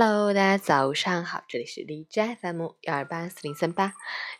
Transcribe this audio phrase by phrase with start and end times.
[0.00, 3.94] Hello，大家早上好，这里是荔枝 FM 幺二八四零三八，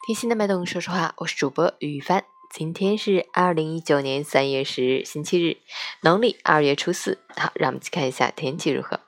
[0.06, 2.24] 听心的脉动，说实话，我是主播于帆。
[2.54, 5.56] 今天是二零一九年三月十日，星期日，
[6.02, 7.18] 农历二月初四。
[7.36, 9.00] 好，让我们去看一下天气如何。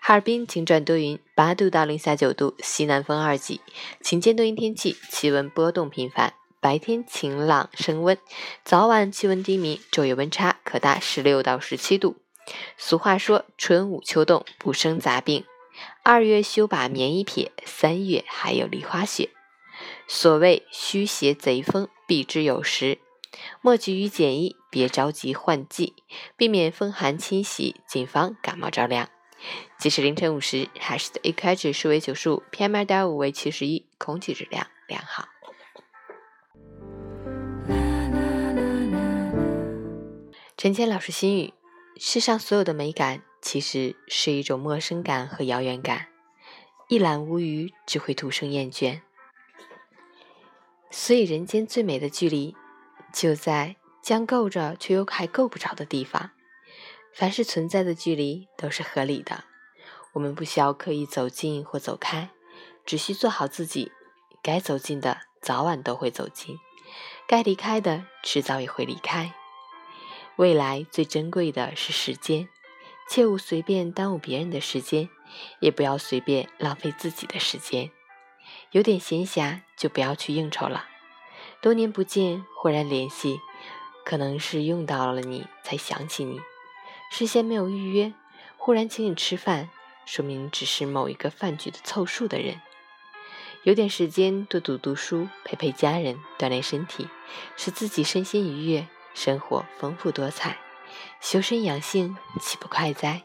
[0.00, 3.60] 哈尔滨晴转多云，八度到零下九度，西南风二级，
[4.00, 8.16] 晴间多云天气，气温波动频繁，白天晴朗升温，
[8.64, 12.16] 早晚气温低迷，昼夜温差可达十六到十七度。
[12.78, 15.44] 俗话说，春捂秋冻，不生杂病。
[16.02, 19.30] 二月休把棉衣撇，三月还有梨花雪。
[20.06, 22.98] 所谓虚邪贼风，避之有时。
[23.60, 25.94] 莫急于减衣，别着急换季，
[26.36, 29.08] 避免风寒侵袭，谨防感冒着凉。
[29.78, 35.28] 即使凌晨五时，还是的 AQI 指数为九十五，PM 二点五为七十一，空气质量良好。
[40.56, 41.52] 陈谦老师心语：
[41.98, 43.22] 世上所有的美感。
[43.50, 46.08] 其实是一种陌生感和遥远感，
[46.86, 49.00] 一览无余，只会徒生厌倦。
[50.90, 52.54] 所以，人间最美的距离，
[53.10, 56.32] 就在将够着却又还够不着的地方。
[57.14, 59.44] 凡是存在的距离都是合理的，
[60.12, 62.28] 我们不需要刻意走近或走开，
[62.84, 63.92] 只需做好自己。
[64.42, 66.56] 该走近的，早晚都会走近；
[67.26, 69.32] 该离开的，迟早也会离开。
[70.36, 72.46] 未来最珍贵的是时间。
[73.08, 75.08] 切勿随便耽误别人的时间，
[75.60, 77.90] 也不要随便浪费自己的时间。
[78.70, 80.86] 有点闲暇就不要去应酬了。
[81.60, 83.40] 多年不见，忽然联系，
[84.04, 86.40] 可能是用到了你才想起你。
[87.10, 88.12] 事先没有预约，
[88.58, 89.70] 忽然请你吃饭，
[90.04, 92.60] 说明只是某一个饭局的凑数的人。
[93.64, 97.08] 有点时间多读读书，陪陪家人，锻炼身体，
[97.56, 100.67] 使自己身心愉悦，生活丰富多彩。
[101.20, 103.22] 修身养性，岂不快哉？